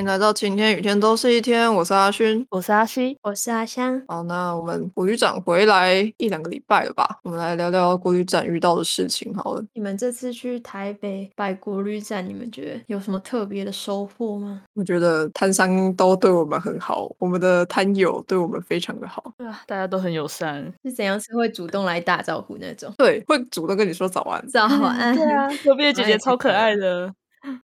[0.00, 4.02] 迎来到晴天雨天都是一天，我是阿勋，我是阿西，我是阿香。
[4.08, 7.20] 好，那我们国旅展回来一两个礼拜了吧？
[7.22, 9.62] 我们来聊聊国旅展遇到的事情好了。
[9.74, 14.62] 你们这次去台北摆国旅展，你们觉得有什么特别的收获吗？
[14.72, 19.34] 我觉得摊商都对我们很好，我们的摊友对我们非常的好。
[19.36, 20.64] 对啊，大家都很友善。
[20.82, 21.20] 是怎样？
[21.20, 22.90] 是会主动来打招呼那种？
[22.96, 24.48] 对，会主动跟你说早安。
[24.48, 25.14] 早安。
[25.14, 27.12] 对啊，隔壁的姐姐超可爱的。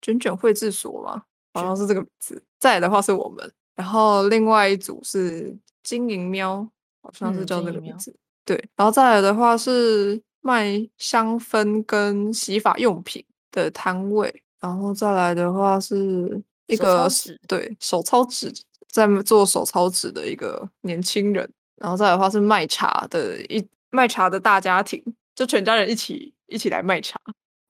[0.02, 1.22] 卷卷绘制所嘛，
[1.56, 2.42] 好像是这个名字。
[2.58, 6.68] 再来的话是我们，然后另外一组是金银喵，
[7.02, 8.14] 好像是叫这个名字。
[8.44, 17.08] 对，然后再来的话是卖香氛跟洗发用品的摊位，然后再来的话是一个
[17.48, 18.52] 对手抄纸
[18.88, 25.02] 在做手抄纸的一个年轻人，然后再来的话是卖茶的一卖茶的大家庭，
[25.34, 27.20] 就全家人一起一起来卖茶。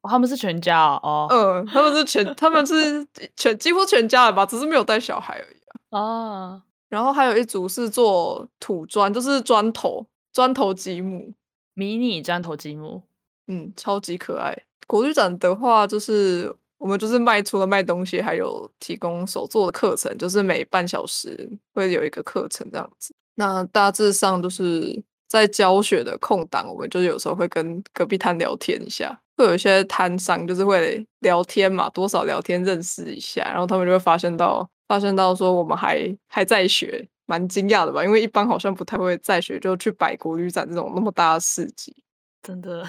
[0.08, 5.98] 他们是全家哦，嗯，他们是全，他们是全几乎全家了吧，只是没有带小孩而已啊。
[5.98, 11.32] 哦，然后还有一组是做土砖，就是砖头，砖头积木，
[11.74, 13.02] 迷你砖头积木，
[13.48, 14.56] 嗯，超级可爱。
[14.86, 23.14] 国旅展的话，就是我们就是卖除了卖东西，还有提供手作的课程，就是每半小时会有一个课程这样子。
[23.34, 29.20] 那大致上就是在教学的空档，我们就有时候会跟隔壁摊聊天一下。
[29.36, 38.04] 会有一些摊商，就是会聊天嘛，多少聊天认识一下，然后他们就会发现到，发现到说我们还还在学，蛮惊讶的吧？
[38.04, 41.94] 因为一般好像不太会在学，就去摆国旅展这种那么大的市集，
[42.42, 42.84] 真的，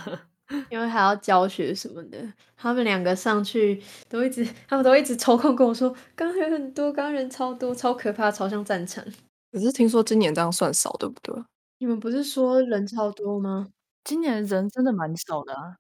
[0.70, 2.18] 因为还要教学什么的，
[2.56, 9.04] 他们两个上去都一直，他们都一直抽空跟我说，刚人很多，刚人超多，超可怕，超像战场。
[9.52, 11.34] 可是听说今年这样算少，对不对？
[11.80, 13.68] 你们不是说人超多吗？
[14.04, 15.78] 今年人真的蛮少的啊。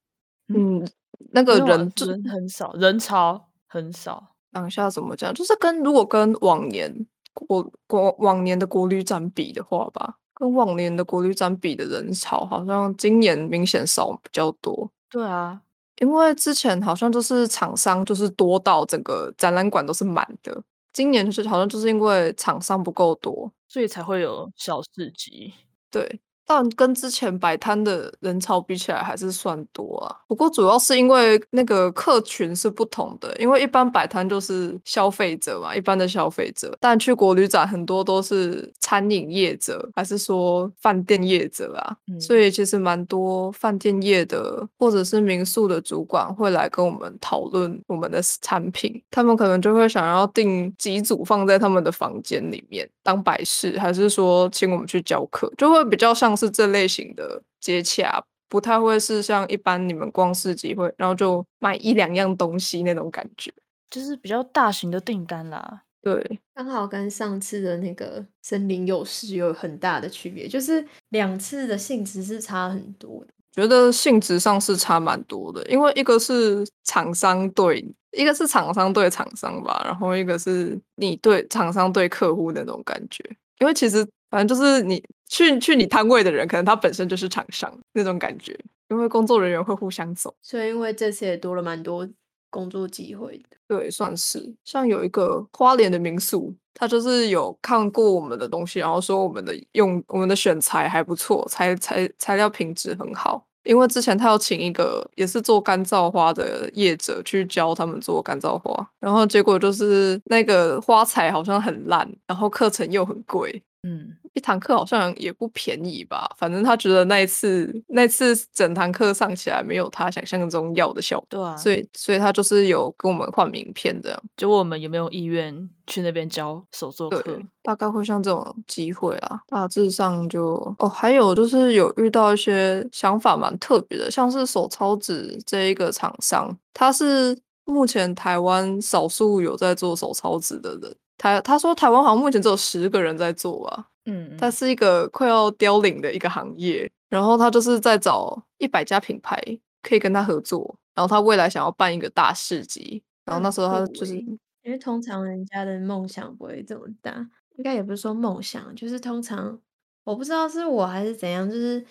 [0.48, 0.88] 嗯，
[1.32, 4.36] 那个人人很少，人潮很少。
[4.52, 5.34] 当下怎么讲？
[5.34, 14.90] 就是跟如果跟往年国国往年的国旅展比的话吧，跟往年的国旅展比的人潮，好像今年明显少比较多。
[15.10, 15.62] 对啊，
[16.00, 20.64] 因为之前好像就是厂商就是多到整个展览馆都是满的，
[20.94, 25.54] 今年就是好像就是因为厂商不够多，所以才会有小市集。
[25.92, 26.20] 对。
[26.50, 30.16] 但跟之前摆摊的人潮比起来，还是算多啊。
[30.30, 36.74] 不过主要是因为那个客群是不同的，因为一般摆摊就是消费者嘛，一般的消费者。
[36.80, 41.98] 但去国旅展很多都是餐饮业者，还是说饭店业者啊？
[42.18, 56.37] 所以其实蛮多饭店业的或者是民宿的主管会来跟我们讨论我们的产品，他们可能就会想要订几组放在他们的房间里面当摆饰，还是说请我们去教课，就会比较像。
[56.38, 63.52] 是这类型的接洽，不太会是像一般你们逛市集会，然后就买一两样东西那种感觉，
[63.90, 65.82] 就是比较大型的订单啦。
[66.02, 73.34] 对，刚好跟上次的那个森林有事有很大的区别，就是两次的性质是差很多的。
[73.52, 83.24] 觉得性质上是差蛮多的，因为一个是厂商对，一个是厂商对厂商吧，然后一个是你对厂商对客户那种感觉，
[83.60, 84.08] 因为其实。
[84.30, 88.58] 反正就是你去去你摊位的人，可能他本身就是厂商那种感觉，
[88.90, 92.08] 因为工作人员会互相走，所以因为这次也多了蛮多
[92.50, 93.58] 工作机会的。
[93.68, 103.44] 对，算是像有一个花莲的民宿，他就是有看过我们的东西，然后说我们的用我们的选材还不错，材材材料品质很好。
[103.64, 113.62] 因为之前他要请一个也是做干燥花的业者去教他们做干燥花，然后结果就是那个花材好像很烂，然后课程又很贵。
[113.84, 116.30] 嗯，一堂课好像也不便宜吧？
[116.38, 121.28] 反正他觉得那一次，那次整堂课上起来没有他想象中要的效果。
[121.30, 127.40] 对啊，所以，所以他就是有跟我们换名片这样，就问我们有没有意愿去那边教手作课。
[127.62, 140.96] 大概会像这种机会啊，大致上就哦，还有就是有遇到一些想法蛮特别的，像是手抄纸这一个厂商，他是目前台湾少数有在做手抄纸的人。
[141.18, 149.42] 台他说台湾好像目前只有十个人在做吧，嗯，它是一个快要凋零的一个行业，然后他就是在找一百家品牌
[149.82, 157.12] 可以跟他合作，然后他未来想要办一个大市集，然后那时候他就是因为通常人家的梦想不会这么大，
[157.56, 159.60] 应该也不是说梦想，就是通常
[160.04, 161.84] 我不知道是我还是怎样，就是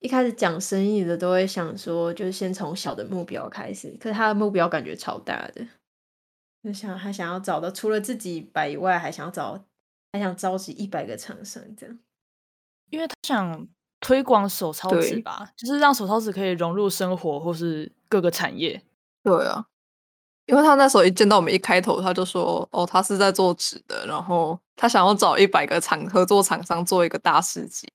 [0.00, 5.66] 一开始讲生意的都会想说，就是先从小的目标开始，可是他的目标感觉超大的。
[6.62, 9.64] 就想还想要找到除了自己摆以外，还想要找，
[10.12, 11.98] 还想召集一百个厂商这样，
[12.90, 13.68] 因为他想
[14.00, 18.82] 推广手抄纸吧，就是让手抄纸可以融入生活或是各个产业。
[19.22, 19.66] 对啊，
[20.46, 27.86] 因为他那时候一见到我们一开头，他就说：“哦，他是在做纸的，然后他想要找一百个厂合作厂商做一个大市集。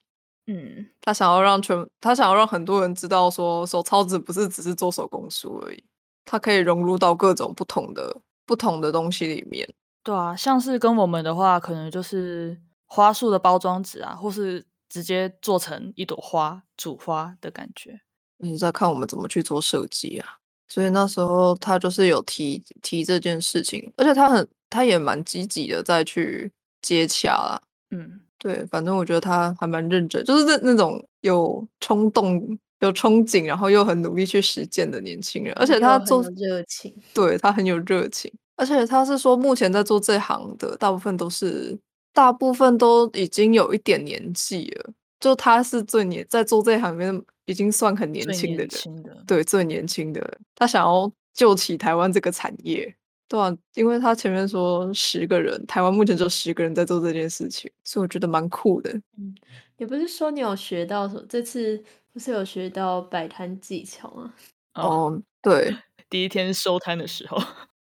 [0.46, 5.84] 嗯，他想要让全，他想要让很多人知道，说手抄纸不是只是做手工书而已，
[6.26, 9.68] 它可以融入到各种不同的不同的东西里面。
[10.04, 18.02] 对啊，像是跟我们的话，可能就是花束的包装纸啊，或是直接做成一朵花、主花的感觉。
[18.38, 20.38] 你在看我们怎么去做设计啊？
[20.68, 26.52] 所以那时候他就是有提提这件事情，而且他很他也蛮积极的再去
[26.82, 27.62] 接洽啦。
[27.92, 35.54] 嗯，对，反正我觉得他还蛮认真，就是那那种有冲动、有憧憬，然后又很努力去实践的年轻人。
[35.56, 38.32] 而且他做热情，对他很有热情。
[38.56, 41.78] 而且他是说，目前在做这行的大部分都是，
[42.14, 44.94] 大部分都已经有一点年纪了。
[45.20, 47.24] 就他是最年在做这行里面。
[47.46, 52.96] 已经算很年轻的人，对最年轻的，他想要救起台湾这个产业，
[53.28, 58.90] 对啊，因为他前面说十个人，台湾目前就十个人在做这件事情，所以我觉得蛮酷的。
[59.18, 59.36] 嗯，
[59.76, 61.84] 也不是说你有学到什么，这次
[62.14, 64.34] 不是有学到摆摊技巧吗？
[64.76, 65.76] 哦，对，
[66.10, 67.38] 第一天收摊的时候，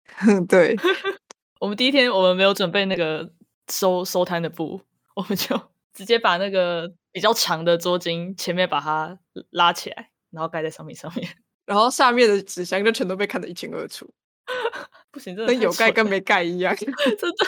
[0.47, 0.77] 对，
[1.61, 3.33] 我们第一天我们没有准备那个
[3.73, 4.81] 收收摊的布，
[5.15, 5.61] 我们就
[5.93, 6.93] 直接把那个。
[7.11, 9.19] 比较长的桌巾前面把它
[9.51, 11.29] 拉起来，然后盖在商品上面，
[11.65, 14.09] 然后下面的纸箱就全都被看得一清二楚。
[15.11, 17.47] 不行，真的有盖跟没盖一样，真的。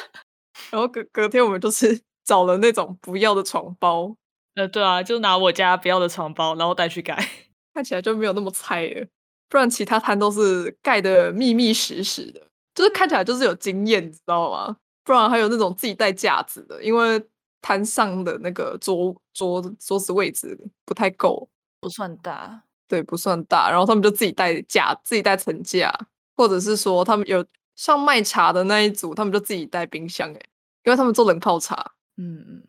[0.73, 4.17] 然后隔隔天我们就是找了那种不要的床包，
[4.55, 7.17] 呃，对啊，就拿我家不要的床包，然后带去盖，
[7.75, 9.07] 看起来就没有那么菜了。
[9.49, 12.41] 不然其他摊都是盖的密密实实的，
[12.75, 14.77] 就是看起来就是有经验，你知道吗？
[15.05, 17.23] 不然还有那种自己带架子的，因为。
[17.63, 21.47] 摊上的那个桌桌桌子位置不太够，
[21.79, 23.69] 不算大，对，不算大。
[23.71, 25.93] 然后他们就自己带架，自己带层架，
[26.35, 27.45] 或者是说他们有
[27.77, 30.41] 像卖茶的那一组，他们就自己带冰箱，哎，
[30.85, 31.93] 因为他们做冷泡茶。
[32.17, 32.63] 嗯嗯，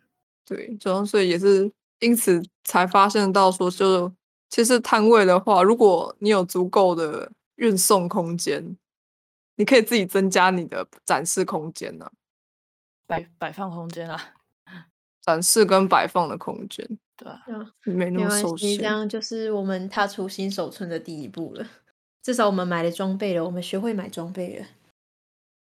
[0.46, 4.12] 对，主要所以也是因此才发现到说，就
[4.50, 8.78] 其实摊位的话，如果你有足够的运送空间，
[9.56, 12.12] 你可以自己增加你的展示空间呢，
[13.08, 14.34] 摆摆放空间啊。
[15.22, 17.40] 展示跟摆放的空间，对啊，
[17.84, 18.76] 没那么受限。
[18.80, 21.68] 这样就是我们踏出新手村的第一步了。
[22.24, 24.66] 至少我们买了装备了，我们学会买装备了。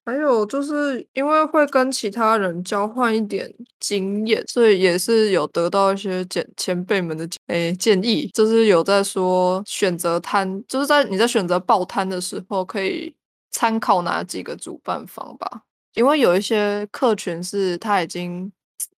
[0.05, 13.13] 还有就是因为会跟其他人交换一点经验，所以也是有得到一些前前辈们的诶建议，就是有在说选择摊，就是在你在选择报摊的时候，可以
[13.51, 15.63] 参考哪几个主办方吧。
[15.95, 18.51] 因为有一些客群是他已经。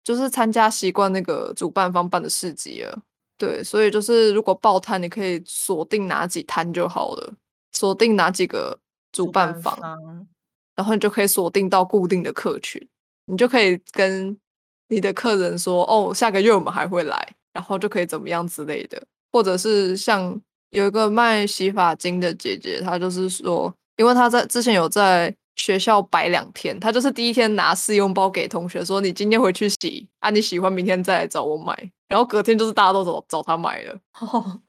[0.03, 2.97] 就是参加习惯那个主办方办的市集了，
[3.37, 7.35] 对，所以就是如果报摊，你可以锁定哪几摊就好了，
[7.73, 8.79] 锁定哪几个
[9.11, 9.77] 主办方，
[10.77, 12.81] 然后你就可以锁定到固定的客群，
[13.27, 14.37] 你就可以跟
[14.89, 19.03] 你的客人说，哦，下个月我们还会来，然后就可以怎么样之类的，
[19.33, 20.41] 或者是像
[20.71, 25.35] 有一个卖洗发精的姐姐，她就是说，因为她在之前有在。
[25.59, 31.75] 学校摆两天，他就是第一天拿试用包给同学说：“你今天回去洗啊，你喜欢明天再来找我买。”
[32.11, 33.99] 然后隔天就是大家都找找他买了，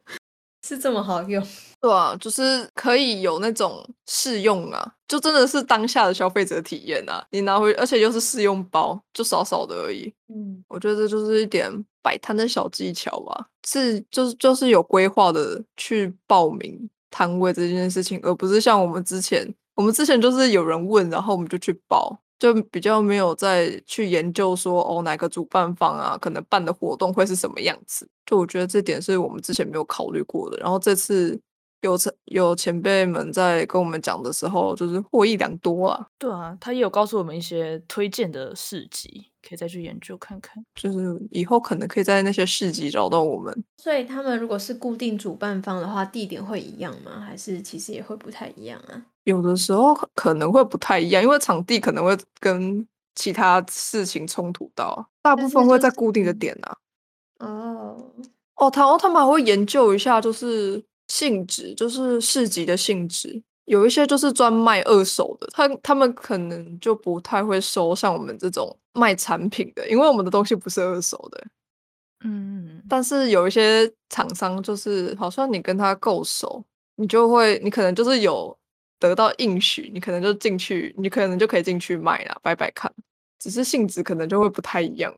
[0.67, 1.41] 是这么好用，
[1.79, 7.25] 对啊，就是可以有那种试用啊，就真的是当下的消费者体验啊。
[7.31, 10.13] 你拿回，而且又是试用包，就少少的而已。
[10.27, 11.71] 嗯，我觉得这就是一点
[12.01, 19.53] 摆摊的小技巧吧，是就是就是有规划的去报名摊位这件事情，而不是像我们之前。
[19.77, 28.07] 我们之前就是有人问，然后我们就去报，就比较没有再去研究说哦哪个主办方啊可能办的活动会是什么样子。
[28.25, 30.57] 就我觉得这点是我们之前没有考虑过的。
[30.57, 31.39] 然后这次
[31.81, 36.05] 有前有前辈们在跟我们讲的时候，就是获益良多啊。
[36.17, 40.63] 对啊，他也有告诉我们一些推荐的市集，可以再去研究看看。
[40.75, 40.99] 就是
[41.31, 43.63] 以后可能可以在那些市集找到我们。
[43.77, 47.21] 所以他们如果是固定主办方的话，地点会一样吗？
[47.21, 49.05] 还是其实也会不太一样啊？
[49.27, 56.77] 有的时候可能会不太一样，因为场地可能会跟其他事情冲突到，大部分会在固定的点啊。
[57.39, 58.09] 哦
[58.55, 63.43] 哦，他哦，他们还会研究一下，就是性质，就是市集的性质。
[63.65, 71.47] 有一些就是专卖二手的，他他们可能就不太会收像我们这种卖产品的，因为我们的东西不是二手的。
[72.23, 76.63] 嗯，但是有一些厂商就是好像你跟他够熟，
[76.95, 78.57] 你就会，你可能就是有。
[78.99, 82.91] 得到应许，你可能就进去，你可能就可以进去卖了，摆摆看。
[83.39, 85.15] 只是性质可能就会不太一样。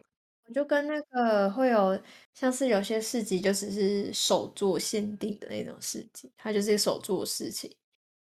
[0.47, 1.99] 我就跟那个会有
[2.33, 7.71] 像是有些市集就只是手作限定的那种市集，它就是手作事情。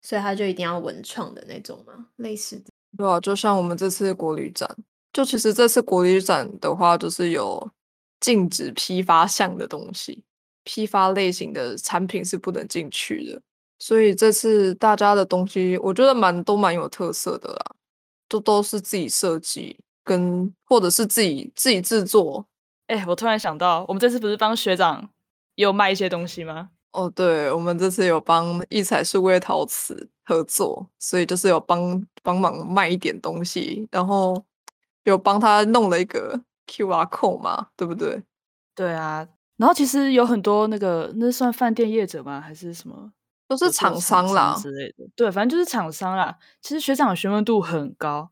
[0.02, 2.06] 所以它就一定要文创的那种嘛？
[2.16, 2.70] 类似的。
[2.96, 4.66] 对啊，就像我们这次国旅展，
[5.12, 7.70] 就其实这次国旅展的话，就是有
[8.18, 10.24] 禁止批发项的东西，
[10.64, 13.42] 批发类型的产品是不能进去的。
[13.80, 17.64] 所以这次大家的东西，我觉得蛮都蛮有特色的啦，
[18.28, 22.46] 都都是自己设计跟或者是自己自己制作。
[22.86, 25.08] 哎，我突然想到，我们这次不是帮学长
[25.54, 26.68] 也有卖一些东西吗？
[26.92, 34.44] 哦，对，我们这次有帮异彩数位陶瓷合作，所以就是有帮帮忙卖一点东西，然后
[35.04, 38.22] 有帮他弄了一个 QR code 嘛，对不对？
[38.74, 42.40] 对啊，然后其实有很多那个，那算饭店业者吗？
[42.40, 43.12] 还是什么？
[43.50, 45.04] 都是厂商啦之类的。
[45.16, 46.38] 对，反正就是厂商啦。
[46.62, 48.30] 其实学长的询问度很高，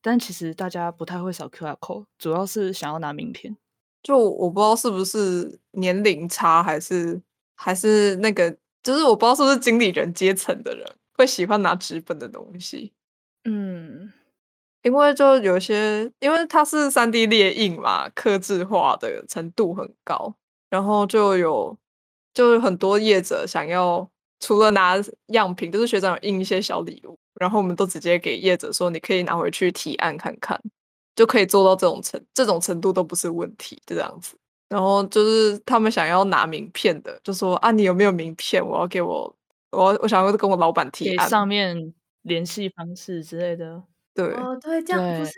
[0.00, 3.54] 但其实大家不太会扫 QR code，主要是想要拿名片。
[4.02, 7.20] 就我不知道是不是年龄差，还是。
[7.56, 8.50] 还是那个，
[8.82, 10.84] 就是我不知道是不是经理人阶层的人
[11.16, 12.92] 会喜欢拿纸本的东西，
[13.44, 14.12] 嗯，
[14.82, 20.34] 因为就有些，因为它是三 D 列印嘛，刻字化的程度很高，
[20.68, 21.78] 然后就有
[22.34, 24.10] 就很多业者想要
[24.40, 24.94] 除了拿
[25.28, 30.60] 样品，就是学长有印一些小礼物，然后我们都直接给业者说，你可以拿回去提案看看，
[31.16, 34.36] 就可以做到这种程这种程度都不是问题，就这样子。
[34.68, 38.64] 然后就是他们想要拿名片的，就说啊，你有没有名片？
[38.64, 39.34] 我要给我，
[39.70, 43.82] 我我想要跟我老板提案，上面联系方式之类的。
[44.14, 45.32] 对，哦，对， 这样不是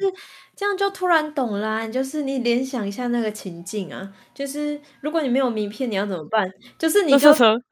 [0.55, 1.87] 这样就突然懂啦。
[1.89, 6.51] 就是你联想一下那个情境啊，就是如果你没有名片，你要怎么办？
[6.79, 7.63] 就是你就生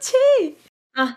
[0.00, 0.14] 气
[0.92, 1.16] 啊，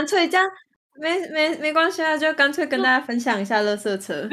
[0.00, 0.50] 干脆这样，
[0.98, 4.26] 没没没关系啊，就干脆跟大家分享一下乐色车。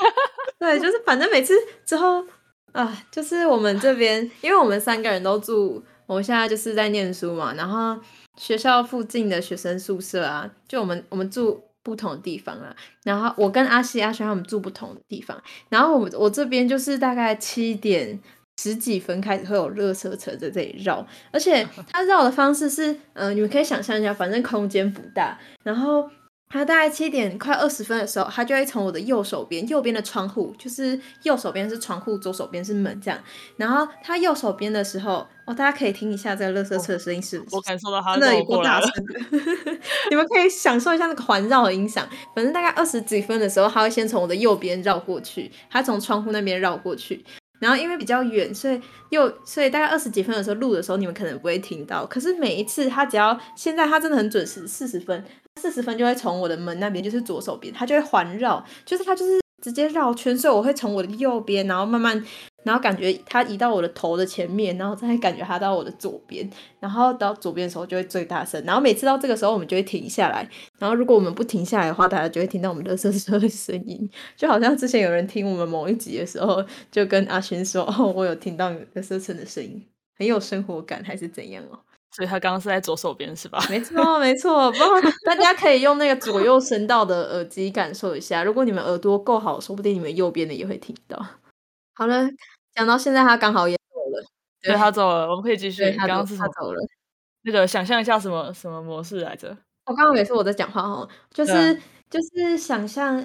[0.58, 1.52] 对，就是反正每次
[1.84, 2.24] 之后
[2.72, 8.00] 啊，就是我们这边，因为我们三个人都住，我现在就是在念书嘛，然后
[8.38, 12.74] 学校附近的学生宿舍啊，就我们我们住不同的地方啊，
[13.04, 18.18] 然后我跟阿西阿轩他们住不同的地方，然后我我这边就是大概七点
[18.60, 26.10] 十几分开始会有热车车在这里绕，而且它绕的方式是，嗯，你们可以想象一下，反正空间不大，然后。
[26.52, 33.16] 它大概七点快二十分的时候，它就会从我的右手边，右边的窗户，就是右手边是窗户，左手边是门这样。
[33.56, 39.20] 然后它右手边的时候，哦，大家可以听一下这个垃圾车的声音，是不是我感受到他真的有够大声的。
[40.10, 42.04] 你们可以享受一下那个环绕的音响。
[42.34, 47.24] 反正大概二十几分的时候，它会先从我的右边绕过去，它从窗户那边绕过去。
[47.60, 52.04] 然后因为比较远，所以又所以大概二十几分的时候录的时候，你们可能不会听到。
[52.04, 55.24] 可是每一次他只要现在他真的很准时，四十分。
[55.60, 62.24] 四十分就会从我的门那边，就是左手边，他就会环绕，就是他就是直接绕圈，所以我会从我的右边，然后慢慢，
[62.62, 66.48] 然后感觉它移到我的头的前面，然后再感觉它到我的左边，
[66.78, 70.48] 然后到左边的时候就会最大声，然后每次到这个时候我们就会停下来，
[70.78, 79.82] 然后如果我们不停下来的话，大家就会听到我们的车车的声音，就好像之前有人听我们某一集的时候，就跟阿勋说，哦，我有听到你的车车的声音，
[80.18, 81.78] 很有生活感，还是怎样哦。
[82.12, 83.64] 所以他刚刚是在左手边是吧？
[83.70, 84.68] 没错，没错。
[84.72, 88.42] 不过大家可以用那个左右声道的耳机感受一下。
[88.42, 91.24] 如果你们耳朵够好，说不定你们右边的也会听到。
[92.00, 92.26] 好了，
[92.74, 94.24] 讲到现在，他刚好也走了。
[94.62, 95.82] 对，他走了，我们可以继续。
[95.98, 96.80] 刚刚是他走了。
[97.42, 99.54] 那个想象一下什么什么模式来着？
[99.84, 101.78] 我刚刚也是我在讲话哦，就是
[102.08, 103.22] 就是想象。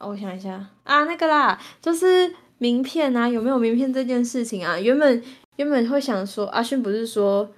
[0.00, 4.76] 我想一下啊，那个啦，就是名片啊，有没有名片这件事情啊？
[4.76, 5.22] 原本
[5.54, 7.48] 原本会想说，阿勋不是说。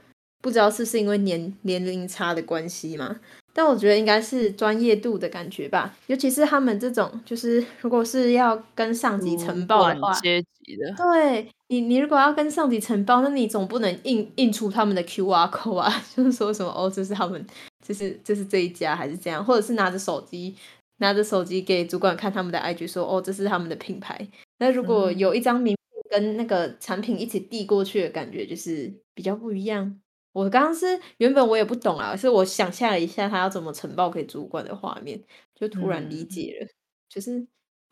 [0.43, 3.21] 不知道是是因为年年龄差的关系吗？
[3.53, 5.97] 但我觉得应该是专业度的感觉吧。
[6.07, 17.45] 尤其是他们这种，就是如果是要跟上级呈报的话，阶级的，对你，你如果要跟上级呈报，那你总不能印印出他们的 Q R code 啊， 就是说什么哦，这是他们，
[17.87, 20.55] 这是这是这一家还是这样，或者是拿着手机
[20.99, 24.29] 拿着手机给主管看他们的 I G，说哦，这是他们的品牌。
[24.59, 25.75] 那如果有一张名
[26.11, 30.01] 片跟那个产品一起递过去的感觉，就是比较不一样。
[30.33, 35.21] 我刚刚是原本我也不懂啊，是我想象了一下他要怎么呈报给主管的画面，
[35.55, 36.69] 就突然理解了。
[37.09, 37.41] 就是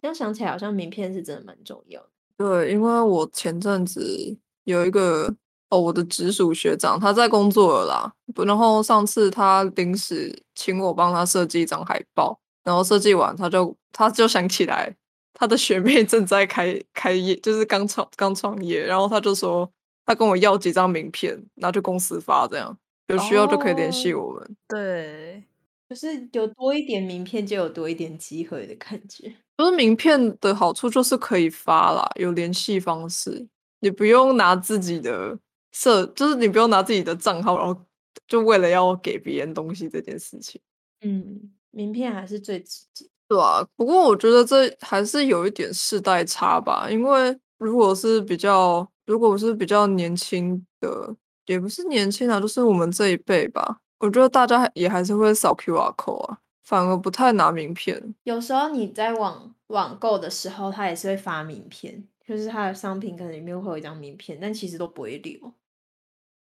[0.01, 2.09] 这样想起来，好像名片是真的蛮重要的。
[2.37, 5.35] 对，因为我前阵子有一个
[5.71, 8.13] 哦，我的直属学长他在工作了啦，
[8.47, 14.95] 然后上次他临时请我帮他设计一张海报，然后设计完他就他就想起来
[15.35, 19.69] 他的学妹正在开开业，就是刚创刚创业，然后他就说。
[20.09, 22.75] 他跟我要几张名片，拿去公司发，这样
[23.09, 24.57] 有需要就可以联系我们。
[24.67, 25.45] 对，
[25.87, 29.31] 就是有多一点名片，就有多一点机会的感觉。
[29.55, 33.47] 不是名片的好处就是可以发啦，有联系方式，
[33.81, 35.39] 你不用拿自己的
[35.73, 37.79] 设，就是你不用拿自己的账号，然后
[38.27, 40.59] 就为了要给别人东西这件事情。
[41.03, 43.07] 嗯，名片还是最直接。
[43.29, 58.15] 对啊，不过我觉得这还是有一点世代差吧，因为如果是比较，如果我是比较年轻的，也不是年轻啊，就是我们这一辈吧，我觉得大家也还是会扫 QR code 啊，反而不太拿名片。
[58.25, 65.55] 有时候你在网网购的时候，他也是会发名片，就是他的商品可能里面会有一张名片，但其实都不会留，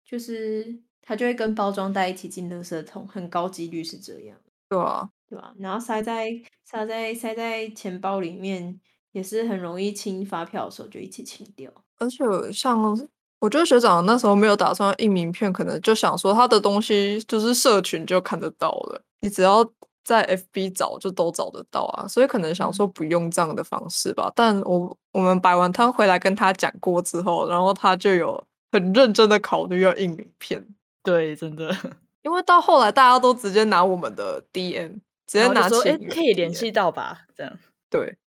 [0.03, 4.37] 就是他就会跟包装袋一起进垃圾桶，很高几率是这样。
[4.67, 5.53] 对啊，对吧？
[5.57, 6.29] 然后塞在
[6.65, 8.77] 塞在塞在钱包里面，
[9.13, 11.71] 也是很容易清发票的时候就一起清掉。
[11.99, 12.79] 而且像
[13.39, 19.63] 我觉得学长那时候没有打算印名片，可能就想说他的东西就是社群就看得到了，你只要
[20.03, 24.31] 在 FB 找就都找得到啊，所以可能想说不用这样的方式吧。
[24.35, 30.65] 但我我们摆完摊回来跟他讲过之后，然后他就有很认真的考虑要印名片。
[31.03, 31.75] 对，真的。
[32.23, 34.93] 因为到后来大家都直接拿我们的 DM，
[35.27, 37.19] 直接拿说，哎，可以联系到吧？
[37.35, 37.53] 这样
[37.89, 38.17] 对，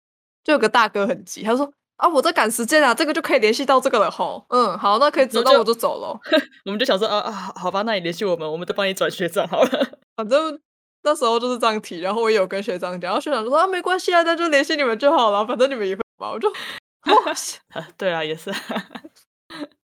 [0.45, 1.71] 就有个大哥很急，他说
[2.01, 4.45] 啊，我在赶时间啊，这个就可以联系到这个了吼。
[4.49, 6.19] 嗯，好，那可以走，那我就走了。
[6.65, 9.71] 我们就想说啊啊，好吧，那你联系我们，我们都帮你转学长好了。
[10.17, 10.59] 反正
[11.03, 16.31] 那时候就是这样提，然后我也有跟学长讲，然后学长说啊，没关系啊，那就联系你们就好了，反正你们也会吧。
[16.33, 16.51] 我就，
[17.97, 18.51] 对啊，也是。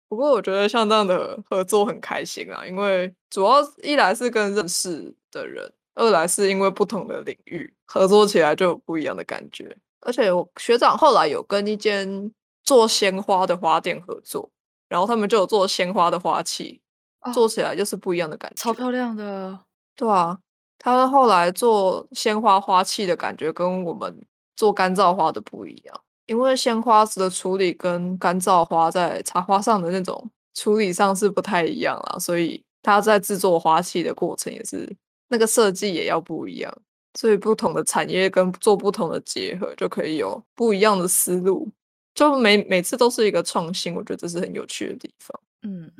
[0.08, 9.76] 不过我觉得像这样的合作很开心啊，因为主要一来是跟认识的人，二来是因为不同的领域合作起来就有不一样的感觉。
[10.00, 12.32] 而且我学长后来有跟一间
[12.64, 14.50] 做鲜花的花店合作，
[14.88, 16.80] 然后他们就有做鲜花的花器，
[17.32, 19.58] 做起来就是不一样的感觉，超漂亮的。
[19.96, 20.38] 对啊，
[20.78, 24.24] 他后来做鲜花花器的感觉跟我们
[24.56, 26.00] 做干燥花的不一样。
[26.26, 34.88] 因为鲜花的处理跟干燥花在插花上的那种处理上是不太一样啦，所以他在制作花器的过程也是
[35.28, 36.72] 那个设计也要不一样，
[37.14, 41.68] 所以不同的产业跟做不同的结合，就可以有不一样的思路，
[42.14, 45.40] 就每每次都是一个创新，我觉得这是很有趣的地方。
[45.62, 45.90] 嗯，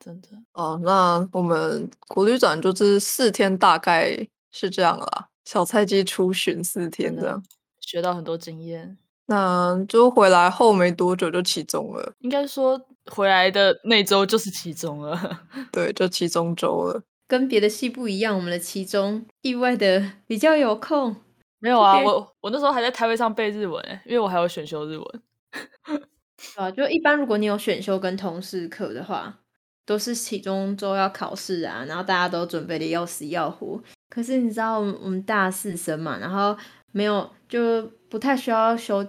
[0.00, 7.42] 真的哦，那我们国旅展就是四天，大概是这样啦，小菜鸡出巡四天这样，
[7.80, 8.96] 学到很多经验。
[9.26, 12.80] 那就回来后没多久就期中了，应该说
[13.10, 17.02] 回来的那周就是期中了， 对，就期中周了。
[17.28, 21.14] 跟别的系不一样，我们的期中意外的比较有空。
[21.60, 25.22] 没有啊，我我那时候还在台位上背日文，因为我还有选修日文。
[26.56, 29.40] 啊，就一般如果你有选修跟通识课的话，
[29.84, 33.82] 都是期中周要考试啊，然后大家都准备的要死要活。
[34.08, 36.56] 可是你知道我们大四生嘛，然后
[36.92, 39.06] 没有就不太需要修。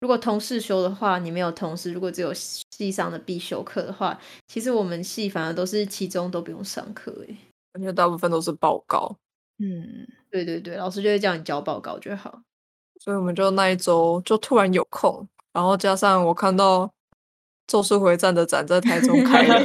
[0.00, 7.36] 如果同事修的话，你没有同事；如果只有系上的必修课的话，其实我们系反而都是期中都不用上课诶，
[7.72, 9.16] 而且大部分都是报告。
[9.58, 12.42] 嗯，对对对，老师就会叫你交报告就好。
[12.98, 16.86] 所以我们就那一周就突然有空，然后加上我看到
[17.66, 19.62] 《咒术回战》的展在台中开了，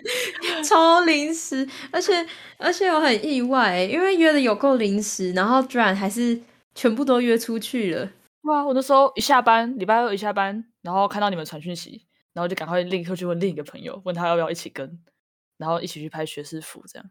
[0.64, 2.26] 超临时，而且
[2.58, 6.40] 而且我很意外，因为约的有够临时，然后居然还是
[6.74, 8.10] 全部都约出去了。
[8.42, 8.62] 哇！
[8.62, 15.00] 我那时候一下班，礼拜二一下班，然后看到你们传讯息，然后就赶快立刻去问另一个朋友，问他要不要一起跟，
[15.56, 17.10] 然后一起去拍学士服，这样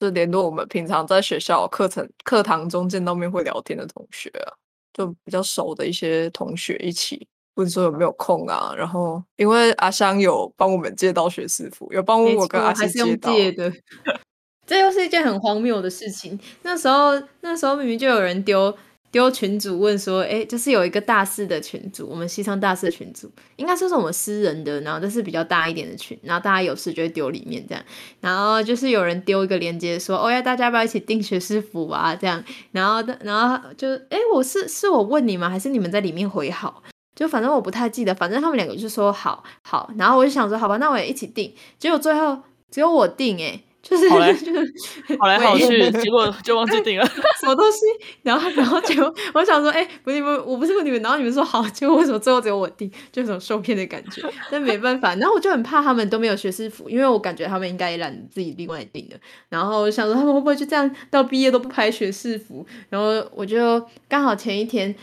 [0.00, 4.52] 就联络我们平常在学校课程课堂中见到面会聊天的同学啊，
[4.92, 8.74] 就比较熟的一些同学一起问说有没有空啊。
[8.76, 13.72] 然后因为阿香有帮我们借到学士服，有帮我跟阿香借到的，
[14.66, 16.38] 这又是一件很荒谬的事情。
[16.62, 18.76] 那时候那时候明明就有人丢。
[19.14, 27.84] 丢群主问说，哎，就是有一个大四的群主，我们西昌大四的群主，应该说是我们私人的，然后这是比较大一点的群，然后大家有事就会丢里面这样，
[28.20, 35.48] 然后就是有人丢一个链接说，哦要大家要不要一起订学士服啊这样，然后然后就，哎，我是是我问你吗？
[35.48, 36.82] 还是你们在里面回好？
[37.14, 42.36] 就反正我不太记得，反正他们两个就说好好，然后我就想说，好吧，那我也一起订，结果最后
[42.68, 43.60] 只有我订，哎。
[43.84, 47.06] 就是就是跑来跑去，结果就忘记订了
[47.38, 47.80] 什么东西，
[48.22, 54.22] 然后然后结果我想说，哎，不是不是，我不是问你们，然后你们说好，结果为什么最后只有我订，就有种受骗的感觉。
[54.50, 59.20] 但没办法，然后我就很怕他们都没有学士服，因为我感觉他们应该也懒得自己另外订的。
[59.50, 62.66] 然后我想说，他们会不会就这样到毕业都不拍学士服？
[62.88, 64.94] 然后我就刚好前一天，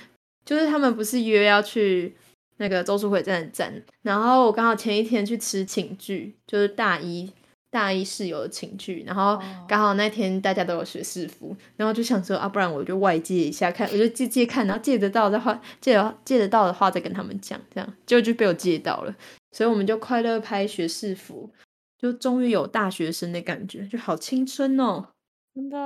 [0.43, 2.15] 就是他们不是约要去
[2.57, 7.31] 那个周淑慧站站，然后我刚好前一天去吃寝具，就是大一。
[7.71, 15.93] 大一室友的情趣，然后刚好那天大家都有学士服，然后就想说啊，不然我就外借一下看，我就借借看，然后借得到的话，借
[16.25, 19.15] 借得到的话再跟他们讲，这样结果就被我借到了，
[19.53, 21.49] 所以我们就快乐拍学士服，
[21.97, 25.07] 就终于有大学生的感觉，就好青春哦。
[25.55, 25.77] 真的，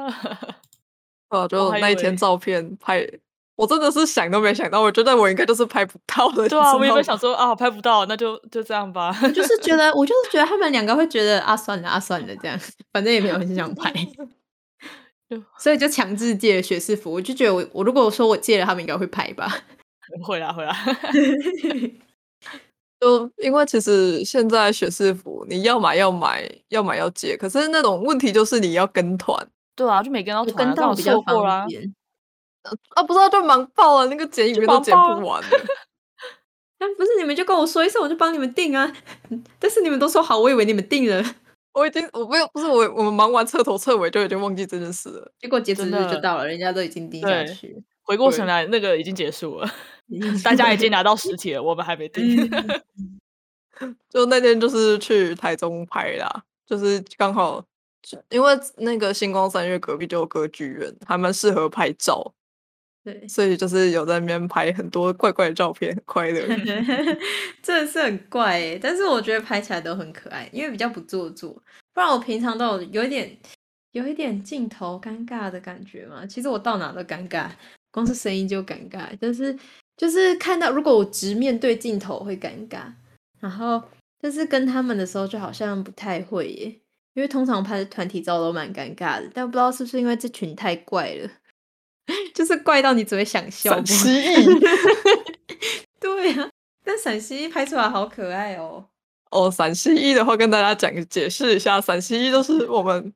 [1.29, 3.07] 哦，就那一天照片拍，
[3.55, 6.47] 我真的是想都没想到，我觉得我应该就是拍不到的。
[6.49, 9.17] 对啊，我原本想说啊，拍不到，那就就这样吧。
[9.23, 12.59] 我就是觉得，我就是觉得他们两个会觉得啊，算了啊，算了，这样，
[12.91, 13.93] 反正也没有很想拍
[15.29, 17.11] 就，所以就强制借了学士服。
[17.11, 19.49] 我就觉得我，我如果说我借了，他们应该会拍吧。
[20.23, 20.75] 会 啦会啦，
[22.99, 31.65] 就因为其实现在学士服，你要买要买，要买要借，可是那种问题就是你要跟团对啊，就没跟到我团啊，跟到比较方。
[31.67, 31.95] 便。
[32.95, 35.47] 啊，不知道就忙爆了，那个剪影片都剪不完了。
[36.77, 38.91] 但 不是你们就跟我说一声，我就帮你们订啊。
[39.59, 41.23] 但是你们都说好，我以为你们订了，
[41.73, 45.31] 我已经我不用不是我我们忙完彻头彻尾就已经忘记这件事了。
[45.39, 47.83] 结果截止日就到了，人家都已经订下去。
[48.03, 49.69] 回过神来，那个已经结束了，
[50.11, 52.49] 嗯大家已经拿到实体了，我们还没订。
[54.09, 57.61] 就那天就是去台中拍啦，就是刚好
[58.29, 62.31] 因为那个星光三月隔壁就有歌剧院，还蛮适合拍照，
[63.05, 66.41] 对，所以就是有在那边拍很多怪怪的照片，很快乐。
[67.61, 71.53] 真的是很怪诶，但是我觉得拍起来都很可爱，因为比较不做作。
[71.93, 73.37] 不然我平常都有有一点
[73.91, 76.25] 有一点镜头尴尬的感觉嘛。
[76.25, 77.47] 其实我到哪都尴尬，
[77.91, 79.07] 光是声音就尴尬。
[79.21, 79.55] 但是
[79.95, 82.91] 就是看到如果我直面对镜头会尴尬，
[83.39, 83.79] 然后
[84.19, 86.65] 但是跟他们的时候就好像不太会耶，
[87.13, 91.29] 因为通常拍的团体照都蛮尴尬的，但不知道是不是因为这群太怪了，
[92.33, 93.71] 就是怪到你只会想笑。
[93.73, 94.45] 陕西裔
[95.99, 96.49] 对啊，
[96.83, 98.85] 但陕西拍出来好可爱哦。
[99.31, 103.13] 哦，陕西一的话跟大家讲解释一下，陕西一就是我们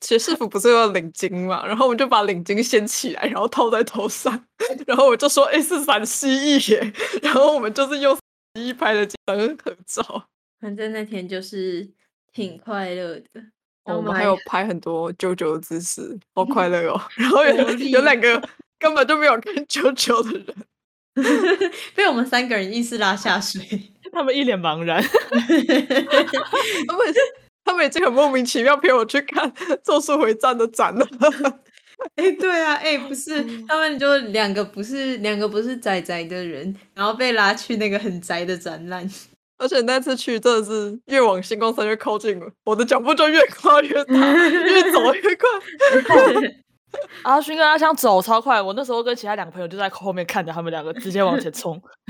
[0.00, 4.46] 学士服不是要领巾嘛，然后我们就把领巾掀起来，然后套在头上，
[4.86, 8.22] 然后我就说哎是陕西一耶，然后我们就是用陕
[8.62, 10.28] 西裔拍的几张合照。
[10.60, 11.88] 反正那天就是
[12.32, 13.42] 挺快乐的。
[13.96, 17.00] 我们还还有拍很多啾啾的姿势，好快乐哦！
[17.16, 18.40] 然后有有两个
[18.78, 23.60] 根本就没有看啾啾的人， 被我们三个人硬是拉下水。
[24.12, 25.02] 他们一脸茫然，
[26.86, 27.14] 他们
[27.64, 29.52] 他们已经很莫名其妙陪我去看
[29.84, 31.06] 《咒术回战》的展了。
[32.14, 39.06] 哎、对啊，哎、不是，他们就两个不是两个不是宅宅的人，然后被拉去那个很宅的展览。
[39.58, 45.48] 而且那次去真的是越往星光山越靠近了，我的脚步就越跨越大，越走越快。
[47.22, 51.78] 阿勋跟阿香走超快，我那时候跟其他两个朋友就在后面看着他们两个直接往前冲。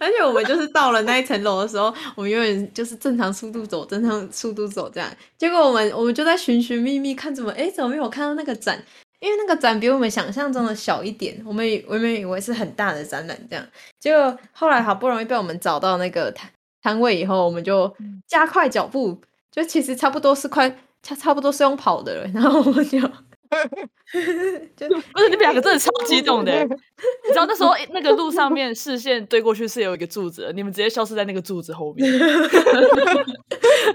[0.00, 5.08] 而且我们就是到了那一层楼的时候，我们永远就是正常速度走，正常速度走这样。
[5.38, 8.84] 结果我们我们就在寻寻觅觅，看怎么哎怎么没有看到那个展？
[9.24, 13.66] 因为那个展比我们想象中的小一点，我们以我们以为是很大的展览这样。
[13.98, 16.50] 结果后来好不容易被我们找到那个摊
[16.82, 17.90] 摊位以后，我们就
[18.26, 19.18] 加快脚步，
[19.50, 20.68] 就其实差不多是快
[21.02, 23.00] 差差不多是用跑的了，然后我们就
[24.76, 32.06] 就不是你们两个真的超激动的欸， 你知道那时候那个路上面视线对过去是有一个柱子，你们直接消失在那个柱子后面。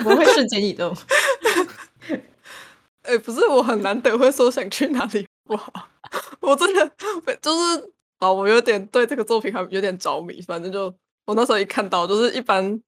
[0.06, 0.96] 我会瞬间移动。
[3.04, 5.72] 哎、不是我很难得会说想去哪里不好，
[6.42, 6.92] 我真的
[7.42, 10.42] 就是啊，我有点对这个作品还有点着迷。
[10.42, 10.94] 反正就
[11.26, 12.80] 我那时候一看到，就是一般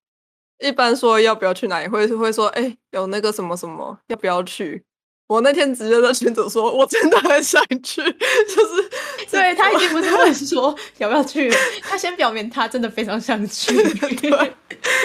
[0.59, 4.83] 一般说要不要去哪里，会会说哎、有那个什么什么要不要去。
[5.27, 8.89] 我那天直接在群组说，我真的很想去， 就是
[9.31, 13.73] 对他已经不是问说 要不要去了，他先表明他真的非常想去。
[14.19, 14.53] 对，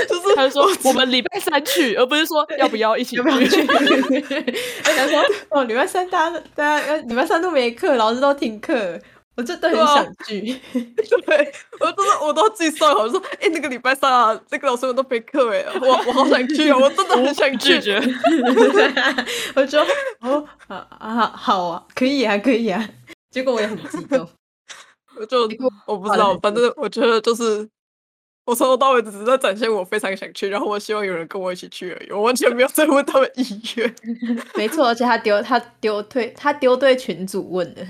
[0.09, 3.61] 就是他就说我们礼拜三去， 而不是说要不要一起要要去？
[3.63, 8.99] 我 想说，哦，礼拜三大家大家呃礼拜三都没课，老师都停课，
[9.37, 10.41] 我真的很想去。
[11.27, 17.79] 对，我真的我都自己算好，我说哎、那个礼拜三啊，那个老师们都没课哎，我我好想去哦，我真的很想去。
[17.79, 18.03] 拒绝。
[19.55, 19.87] 我说
[20.21, 22.89] 哦啊啊好啊，可以啊，可以啊。
[23.31, 24.27] 结果我也很激动。
[25.19, 25.49] 我就
[25.87, 27.67] 我不知道，反正我觉得就是
[28.47, 33.95] 我从头到尾只是在展现我非常想去，然后我希望有人跟我一起去而已，我完全没有在问他们意愿。
[34.57, 37.83] 没错，而且他丢他丢对他丢对群主问的，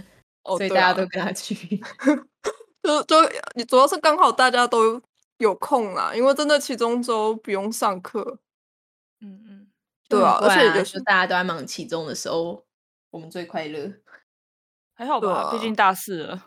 [0.44, 1.54] 哦，所以大家都跟他去。
[2.82, 3.16] 就就
[3.54, 5.00] 你主要是刚好大家都
[5.38, 8.38] 有空啦，因为真的期中周不用上课，
[9.20, 9.66] 嗯嗯，
[10.08, 12.64] 对啊，而且有就是大家都在忙期中的时候，
[13.10, 13.92] 我们最快乐。
[14.94, 16.46] 还好吧，毕竟大四了，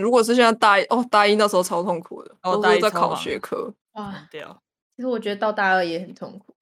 [0.00, 3.74] 如果是现在大一哦，大一那时候超痛苦的，哦都是在考大一超忙学科。
[3.92, 4.62] 哇，掉。
[4.96, 6.54] 其实我觉得到大二也很痛苦。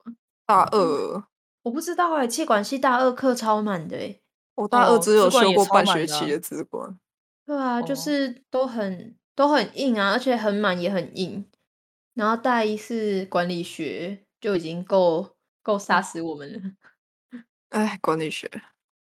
[0.47, 1.25] 大二，
[1.63, 4.21] 我不知道哎、气管系大二课超满的哎、
[4.57, 6.99] 我大二哦只有修过半学期的资管。
[7.47, 11.49] 对啊，就哦是都很都很硬啊，而且很满也很硬。
[12.15, 15.31] 然后大一是管理学就已经够
[15.63, 17.41] 够杀死我们了。
[17.71, 18.49] 哎，管理学、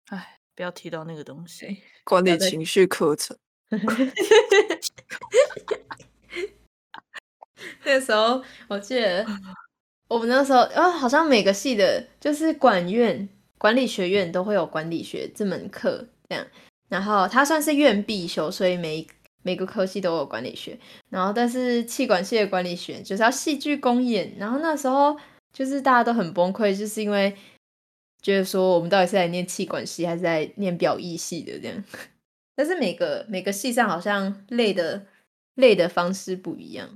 [0.07, 1.83] 哎，不要提到那个东西。
[2.03, 3.37] 管理情绪课程，
[7.83, 9.25] 那个时候我记得
[10.07, 16.45] 我们那时候，啊，好像每个系的，就是管院、管理学院都会有管理学这门课，这样。
[16.89, 19.07] 然后它算是院必修，所以每
[19.43, 20.77] 每个科系都有管理学。
[21.09, 24.35] 然后，但是气管系的管理学就是要戏剧公演。
[24.37, 25.17] 然后那时候
[25.53, 27.33] 就是大家都很崩溃，就是因为
[28.21, 31.83] 觉得说我们到底是来念气管系还是在念表意系的这样。
[32.61, 35.03] 但是每个每个系上好像累的
[35.55, 36.87] 累的方式不一样。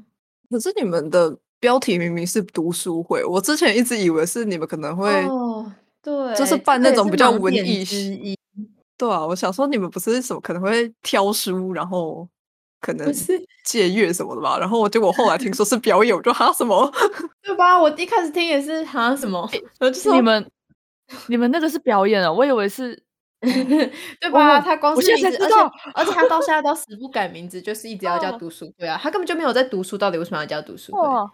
[0.47, 5.73] 可是你们的标题明明是读书会，我之前一直以为是你们可能会，哦，
[6.03, 8.37] 对，就是办那种比较文艺之一，
[8.95, 12.29] 对啊，我想说你们不是什么可能会挑书，然后
[12.79, 14.59] 可能是 借阅什么的吧？
[14.59, 16.93] 然后结果后来听说是表演，我就哈什么？
[17.41, 17.81] 对吧？
[17.81, 19.49] 我一开始听也是哈什么，
[19.79, 20.47] 就是你们
[21.25, 23.01] 你们那个是表演啊，我以为是
[24.19, 24.57] 对吧？
[24.57, 25.55] 哦他光我是名字，而且
[25.93, 31.01] 而且他到现在都死不改名字，就是一直要叫哦读书会啊，他根本就没有在读书，到底为什么要叫读书会？
[31.01, 31.31] 哇，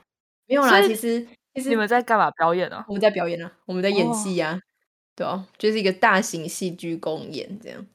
[0.47, 2.86] 没有啦，其实其实你们在干嘛表演啊？
[2.88, 4.60] 我们在表演啊，我们在演哦戏呀、
[5.15, 7.86] 对啊，就是一个大型戏剧公演这样。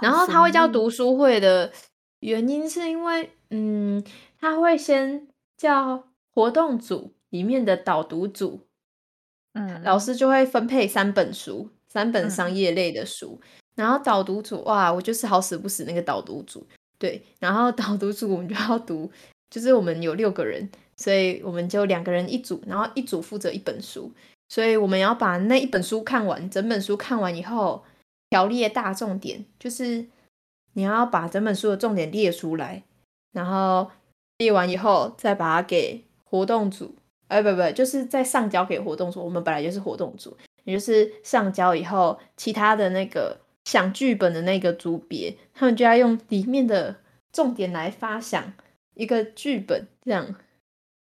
[0.00, 1.72] 然好后他会叫读书会的
[2.20, 4.02] 原因是因为，嗯，
[4.40, 5.26] 他会先
[5.56, 8.66] 叫活动组里面的导读组，
[9.54, 13.40] 嗯，老师就会分配三本书，三本商嗯业类的书。
[13.78, 16.66] 然后导读组，哇，我就是好死不死那个导读组，
[16.98, 17.22] 对。
[17.38, 19.08] 然后导读组我们就要读，
[19.48, 24.10] 就是我们有六个人，所以我们就两个人一组，然后一组负责一本书，
[24.48, 27.84] 所以我们要把那一本书看完，整本书看完以后，
[28.30, 30.06] 条列大重点，就是
[30.72, 32.82] 你要把整本书的重点列出来，
[33.32, 33.88] 然后
[34.38, 36.96] 列完以后再把它给活动组，
[37.28, 39.24] 哎，不不，就是再上交给活动组。
[39.24, 43.38] 我们本来就是活动组，也就是上交以后，其他的那个
[43.68, 46.96] 想剧本的那个组别，他们就要用里面的
[47.30, 48.54] 重点来发想
[48.94, 50.34] 一个剧本，这样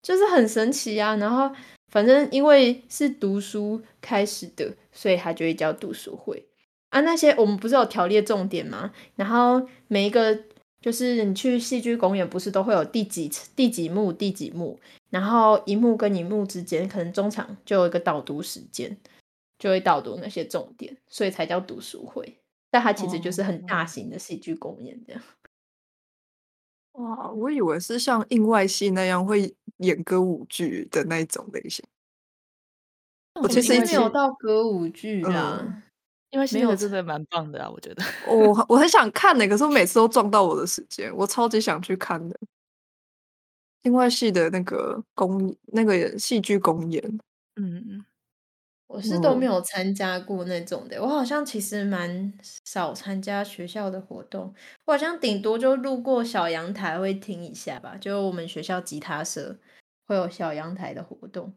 [0.00, 1.14] 就是很神奇啊。
[1.16, 1.54] 然后
[1.88, 6.46] 反正因为是读书开始的，所以它就会叫读书会
[6.88, 7.02] 啊。
[7.02, 8.94] 那些我们不是有条列重点吗？
[9.16, 10.34] 然后每一个
[10.80, 18.96] 就是你去戏剧公演，不是都会有第几第几幕第几幕，然后一幕跟一幕之间，可能中场就有一个导读时间，
[19.58, 22.38] 就会导读那些重点，所以才叫读书会。
[22.74, 25.22] 但它其实就是很大型的戏剧公演这样。
[26.94, 31.84] 哇，我以为是像印外戏那样会演歌舞剧的那一种类型。
[33.34, 35.82] 我其实没有到歌舞剧啊，嗯
[36.30, 38.02] 因为没有那个真的蛮棒的啊，我觉得。
[38.26, 42.36] 我我很想看呢、可是我每次都撞到我的时间，我超级想去看的。
[43.82, 47.00] 印外戏的那个公那个戏剧公演，
[47.54, 48.04] 嗯嗯，
[48.94, 51.02] 我是都没嗯有参加过那种的。
[51.02, 52.32] 我好像其实蛮
[52.64, 54.54] 少参加学校的活动，
[54.84, 57.96] 我好像顶多就路过小阳台会听一下吧。
[58.00, 59.58] 就我们学校吉他社
[60.06, 61.52] 会有小阳台的活动，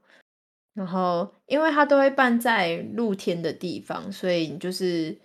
[0.74, 5.16] 然后因为它都会办在露天的地方，所以你就是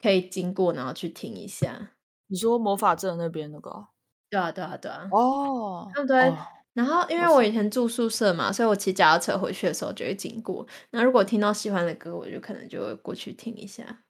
[0.00, 1.90] 可以经过然后去听一下。
[2.28, 3.88] 你说魔法阵那边那个哦
[4.30, 5.06] 对啊，对啊，对啊。
[5.12, 6.36] 哦，他们都会哦
[6.74, 10.66] 然后因为我以前住宿舍嘛，所以我骑脚踏车回去的时候就会经过。
[10.90, 14.02] 那如果听到喜欢的歌，我就可能就会过去听一下。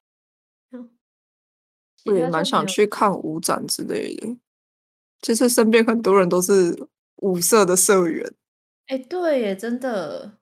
[0.72, 0.90] 嗯，
[2.06, 4.36] 我也蛮想去看舞展之类的。
[5.20, 8.34] 其实身边很多人都是舞社的社员，
[8.86, 10.38] 哎，对耶，真的，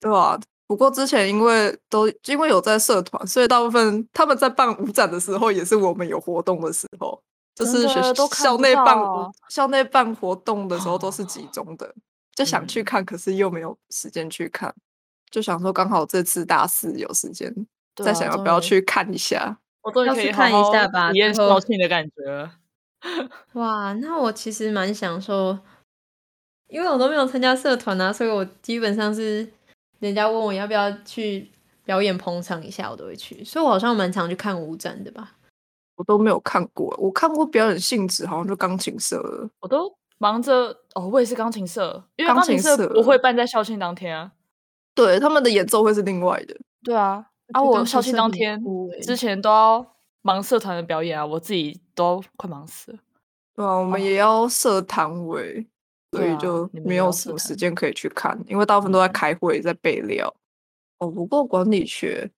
[0.00, 7.22] 对啊、不过之前因为都因为有在社团，所以大部分他们在办舞展的时候，也是我们有活动的时候，
[7.54, 8.00] 就是学
[8.34, 8.96] 校内办
[9.48, 11.94] 校内办活动的时候都是集中的，
[12.34, 14.74] 就想去嗯看，可是又没有时间去看，
[15.30, 17.54] 就想说刚好这次大四有时间，
[17.96, 19.58] 再想要不要去看一下。
[19.82, 22.50] 我终于可以看一下吧体验之后校庆的感觉。
[23.54, 25.58] 哇，那我其实蛮享受，
[26.68, 29.52] 因为我都没有参加社团啊，所以我基本上是
[29.98, 31.50] 人家问我要不要去
[31.84, 35.36] 表演捧场一下，我都会去，所以我好像蛮常去看舞展的吧。
[36.02, 39.48] 我都没有看过，我看过表演性质，好像就钢琴社了。
[39.60, 39.88] 我都
[40.18, 44.32] 忙着哦，我也是钢琴社，因为钢钢琴社不会办在校庆当天啊。
[44.96, 46.56] 对，他们的演奏会是另外的。
[46.82, 48.60] 对啊，啊，我校庆当天
[49.00, 52.98] 之前都要忙社团的表演啊，我自己都快忙死了。
[53.54, 55.64] 对啊，我们也要设摊位，
[56.10, 60.34] 所以就没有什么时间可以去看，因为大部分都在嗯开会，在备料。
[60.98, 62.28] 哦，不过管理学，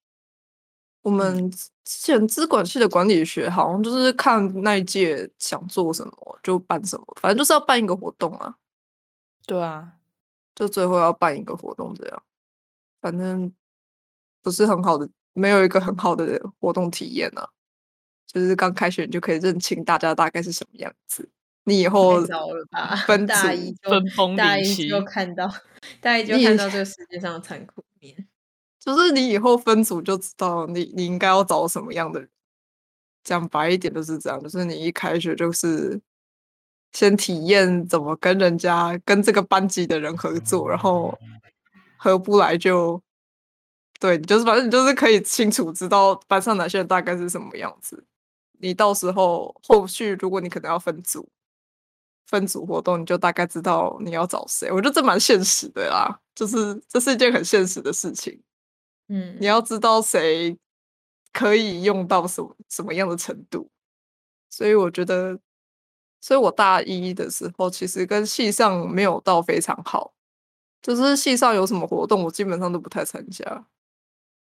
[1.05, 8.57] 我们之前资管系的管理学好像就是看那一届想做什么就办什么，反正就是要办一个活动啊，
[9.47, 9.93] 对啊，
[10.55, 12.23] 就最后要办一个活动这样。
[13.03, 13.53] 反正
[14.43, 17.47] 不是很好的，没有一个很好的活动体验啊。
[18.27, 21.29] 就是刚开学你就可以认清大家大概是什么样子，
[21.65, 22.23] 你以后？
[23.07, 25.53] 分大组一就分崩大一就看到，
[26.01, 27.94] 大一就看到这个世界上的残酷面。
[28.85, 32.29] 就是你以后分组就知道你你应该要找什么样的人。
[33.23, 35.99] 讲白一点就是这样，就是你一开学就是
[36.93, 41.19] 先体验怎么跟人家跟这个班级的人合作，然后
[41.97, 43.03] 合不来就
[43.99, 48.05] 对，就是反正你就是可以清楚知道班上哪些人大概是什么样子。
[48.59, 51.27] 你到时候后续如果你可能要分组，
[52.27, 54.71] 分组活动，你就大概知道你要找谁。
[54.71, 58.39] 我觉得这蛮现实的啦，就是这是一件很现实的事情。
[59.09, 60.57] 嗯你要知道谁
[61.33, 63.71] 可以用到什么什么样的程度，
[64.51, 65.39] 所以我觉得，
[66.21, 70.15] 所以我大一的时候其实跟系上没有到非常好，
[70.81, 73.67] 就是系上有什么活动，我基本上都不太参加，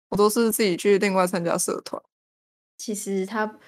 [0.10, 2.02] 我都是自己去另外参加社团。
[2.78, 3.60] 其实他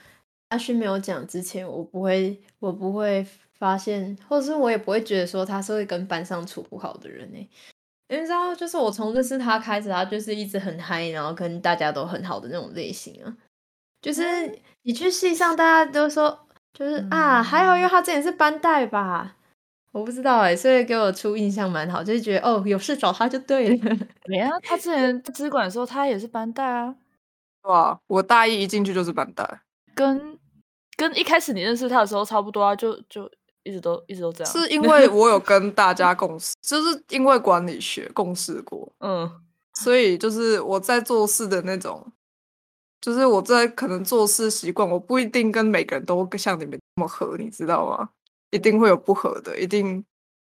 [0.50, 7.50] 阿勋没有讲之前，我不会，我不会发现，或者是我也不会觉得说他是会跟班上处不好的人呢、欸
[8.12, 13.34] 因为你知道，就是我从认识他开始，他就是一直很嗨，然后跟大家都很好的那种类型啊。
[14.02, 14.22] 就是
[14.82, 16.38] 你去戏上，大家都说，
[16.74, 19.38] 就是、啊，还好，因为他之前是班带吧，
[19.94, 23.98] 我不知道哎、所以给我出印象蛮好，就是觉得哦，有事找他就对了。
[24.28, 26.94] 没啊，他之前在资管的时候，他也是班带啊，
[27.62, 29.62] 哇，我大一一进去就是班带，
[29.96, 30.38] 跟
[30.98, 33.32] 跟一开始你认识他的时候差不多啊，就就
[33.64, 34.54] 一直都一直都这样。
[34.54, 39.30] 是因为我有 跟大家共事，就是因为管理学共事过，嗯，
[39.74, 42.12] 所以就是我在做事的那种，
[43.00, 48.10] 就是我在可能做事习惯，我不一定跟每个人都像你们那么合，你知道吗？
[48.52, 50.04] 一定会有不合的，一定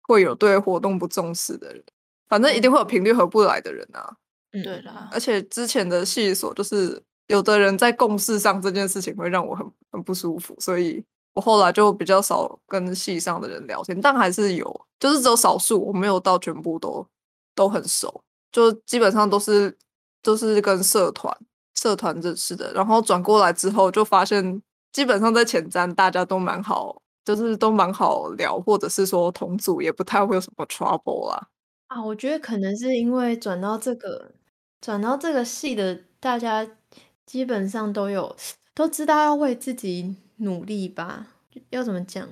[0.04, 1.84] 会有对活动不重视的人，
[2.30, 4.15] 反正一定会有频率合不来的人啊。
[4.52, 11.06] 嗯对啦，而且之前的系所就是有的人在共事上这件事情会让我很很不舒服，所以
[11.39, 17.08] 我后来就比较少跟系上的人聊天，但还是有，就是只有少数，我没有到全部都
[17.56, 18.21] 都很熟，
[18.52, 19.73] 就基本上都是
[20.21, 21.34] 都是跟社团
[21.75, 31.47] 社团认识的，然后转过来之后就发现，基本上在前瞻大家都蛮好，就是都蛮好聊，或者是说同组也不太会有什么 trouble 啦。
[31.88, 34.30] 啊，我觉得可能是因为转到这个
[34.82, 36.67] 转到这个系的，大家
[37.25, 38.36] 基本上都有
[38.75, 41.28] 都知道要为自己努力吧？
[41.69, 42.28] 要怎么讲？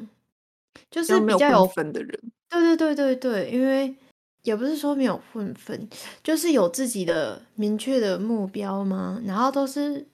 [0.91, 3.95] 就是没有比较有混分的人，对对对对对，因为
[4.43, 5.89] 也不是说没有混分，
[6.23, 10.05] 就是有自己的明确的目标嘛，然后都是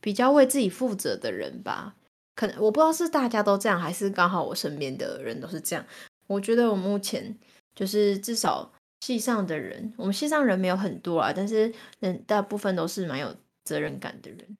[0.00, 1.94] 比较为自己负责的人吧。
[2.34, 5.84] 可能我不知道是大家都这样，还是刚好我身边的人都是这样。
[6.26, 7.36] 我觉得我目前
[7.74, 14.56] 就是至少系上的人，我们系上人没有很多啊，但是人大部分都是蛮有责任感的人，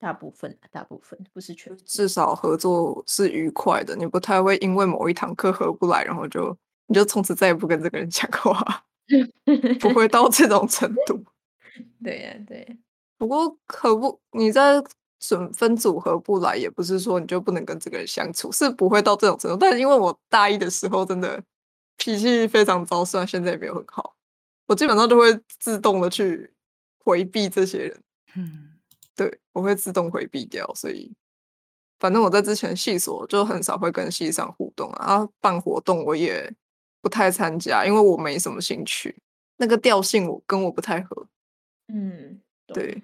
[0.00, 1.80] 大部分啊大部分不是全部。
[1.84, 8.82] 至少合作是愉快的，你不太会因为某一堂课合不来，然后就你就从此再也不跟这个人讲话，
[9.78, 11.22] 不会到这种程度。
[12.02, 12.74] 对呀、对呀、
[13.18, 14.82] 不过合不你在
[15.20, 19.56] 准分组合不来，也不是说你就不能跟这个人相处，是不会到这种程度。
[19.56, 21.42] 但是因为我大一的时候真的
[21.98, 24.14] 脾气非常糟，虽然现在也没有很好，
[24.66, 26.50] 我基本上就会自动的去
[27.04, 28.02] 回避这些人。
[28.34, 28.69] 嗯，
[29.20, 31.12] 对，我会自动回避掉，所以
[31.98, 36.50] 反正我在之前系所就很少会跟系上互动啊，办活动我也
[37.02, 39.14] 不太参加，因为我没什么兴趣，
[39.58, 41.28] 那个调性我跟我不太合。
[41.88, 43.02] 嗯，懂对，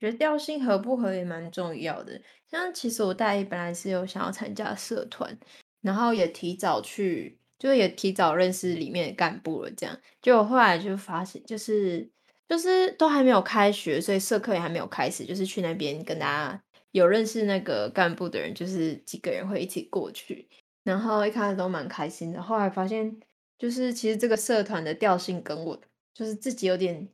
[0.00, 2.18] 觉得调性合不合也蛮重要的。
[2.50, 5.38] 像其实我大一本来是有想要参加社团，
[5.82, 9.70] 然后也提早去，就也提早认识里面的干部了。
[9.72, 12.10] 这样，结果后来就发现，就是
[12.48, 20.48] 就是都还没有开学，所以社课也还没有开始，就是去那边跟大家有认识那个干部的人，就是几个人会一起过去。
[20.82, 23.20] 然后一开始都蛮开心的，后来发现
[23.58, 25.78] 就是其实这个社团的调性跟我
[26.14, 27.06] 就是自己有点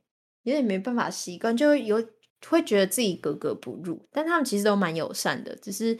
[0.43, 2.01] 有点没办法习惯，就有
[2.47, 4.07] 会觉得自己格格不入。
[4.11, 5.97] 但他们其实都蛮友善的，只是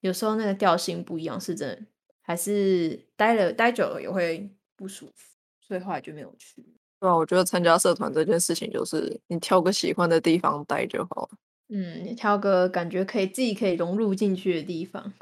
[0.00, 1.86] 有时候那个调性不一样，是真的，
[2.22, 6.64] 还是待了待久了也会不舒服，所以后来就没有去。
[7.00, 11.30] 对啊，我觉得参加社团这件事情，就是你挑个喜欢的地方待就好了，
[11.70, 15.12] 嗯，你挑个感觉可以自己可以融入进去的地方，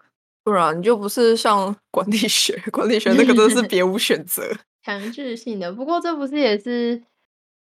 [0.42, 4.42] 不然你就不是像 管理学，管理学那个真是别无选择。
[4.82, 5.72] 强制性的。
[5.72, 7.02] 不过这不是也是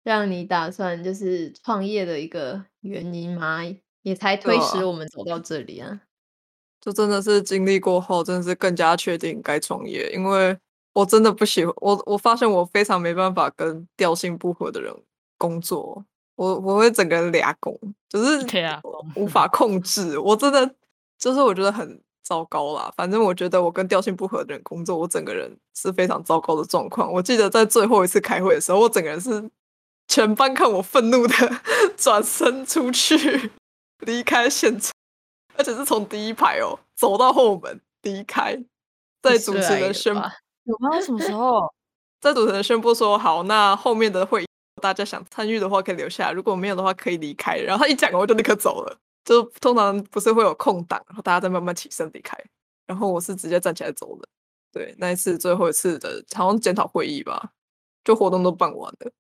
[0.03, 3.61] 让你打算就是创业的一个原因吗？
[4.03, 6.01] 也才推使我们走到这里啊。
[6.80, 10.55] 就真的是经历过后，真的是更加确定该创业，因为
[10.95, 14.95] 我真的不喜欢我，我发现我非常没办法跟调性不合的人
[15.37, 17.77] 工作，我我会整个人俩工，
[18.07, 18.47] 就是
[19.17, 20.17] 无法控制。
[20.17, 20.73] 我真的
[21.19, 22.89] 就是我觉得很糟糕啦。
[22.95, 27.11] 反正我觉得我跟调性不合的人工作，我整个人是非常糟糕的状况。
[27.11, 29.51] 我记得在最后一次开会的时候，我整个人是
[30.07, 31.35] 全班看我愤怒的
[31.97, 33.51] 转身出去，
[33.99, 34.93] 离开现场，
[35.57, 38.63] 而且是从第一排哦走到后门离开，
[39.21, 40.21] 在主持人宣布。
[40.66, 40.99] 有吗？
[41.01, 41.72] 什么时候？
[42.22, 44.47] 在主持人宣布说好，那后面的会议
[44.82, 47.57] 大家想参与的话可以留下，如果没有的话可以离开。
[47.57, 48.97] 然后他一讲，我就立刻走了。
[49.24, 52.38] 就通常不是会有空档，然后大家再慢慢起身离开。
[52.88, 54.28] 然后我是直接站起来走的。
[54.72, 57.51] 对，那一次最后一次的好像检讨会议吧，
[58.03, 59.11] 就活动都办完了。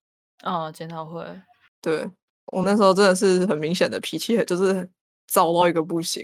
[0.43, 1.23] 哦，检讨会。
[1.81, 2.09] 对
[2.47, 4.87] 我那时候真的是很明显的脾气，就是
[5.27, 6.23] 糟到一个不行。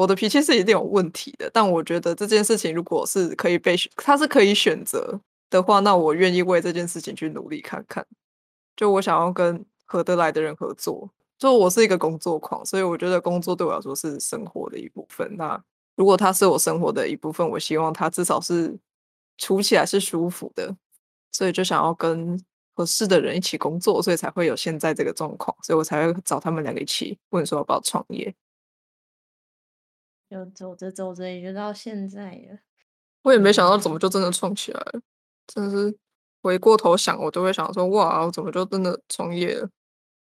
[0.00, 5.20] 我的脾气是一定有问题的，但我觉得这件事情如果是可以被选，它是可以选择
[5.50, 8.06] 的话，那我愿意为这件事情去努力看看。
[8.74, 15.36] 就我想要跟合得来的人合作，就我是一个工作狂，所以我觉得工作对我来说是生活的一部分。
[15.36, 15.62] 那
[15.96, 18.74] 如果它是我生活的一部分，我希望它至少是
[19.36, 20.74] 处起来是舒服的，
[21.30, 22.42] 所以就想要跟
[22.72, 28.34] 合适的人一起工作，所以才会有现在这个状况，所以我才会找他们两个一起问说要不要创业。
[30.30, 32.58] 就走着走着也就到现在了。
[33.22, 35.00] 我也没想到怎么就真的创起来了，
[35.48, 35.94] 真的是
[36.40, 39.68] 回过头想，我都会想说哇，我怎么就真的创业了？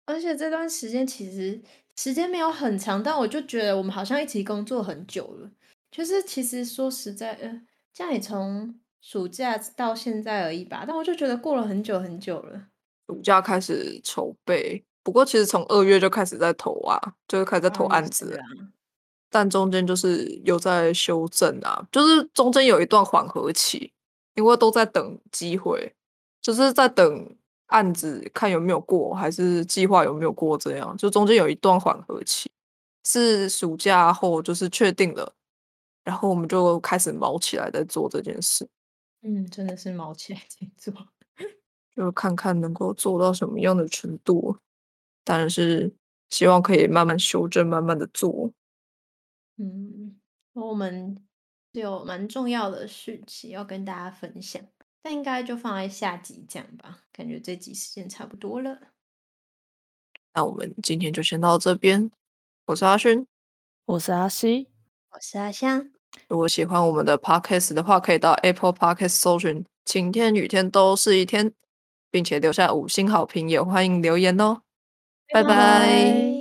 [0.06, 1.62] 而且这段时间其实
[1.98, 5.52] 时间没有很长，但我就觉得我们好像一起工作很久了。
[5.92, 7.62] 就是其实说实在，呃，
[7.94, 10.86] 这样也从暑假到现在而已吧。
[10.88, 12.68] 但我就觉得过了很久很久了。
[13.08, 18.40] 暑假开始筹备，不过其实从二月就开始在投啊，就是开始在投案子。
[19.30, 23.92] 但中间就是有在修正啊，就是中间有一段缓和期，
[24.36, 25.94] 因为都在等机会，
[26.42, 27.36] 就是在等
[27.68, 32.50] 案子看有没有过，还是计划有没有过，这样就中间有一段缓和期，
[33.06, 35.34] 是暑假后就是确定了，
[36.06, 38.66] 然后我们就开始毛起来在做这件事。
[39.24, 40.94] 嗯，真的是毛起来在做，
[41.96, 44.56] 就看看能够做到什么样的程度，
[45.26, 45.92] 当然是
[46.30, 48.50] 希望可以慢慢修正，慢慢的做。
[49.58, 50.20] 嗯，
[50.54, 51.18] 我们
[51.72, 54.62] 有蛮重要的事情要跟大家分享，
[55.02, 57.00] 但应该就放在下集讲吧。
[57.12, 58.80] 感觉这集时间差不多了，
[60.34, 62.12] 那我们今天就先到这边。
[62.66, 63.26] 我是阿勋，
[63.86, 64.68] 我是阿西，
[65.10, 65.90] 我是阿香。
[66.28, 71.54] 如果喜欢我们的 podcast 的话，可以到 Apple Podcast 搜寻“晴天雨天都是一天”，
[72.12, 74.62] 并且留下五星好评，也欢迎留言哦。
[75.34, 76.37] 拜拜。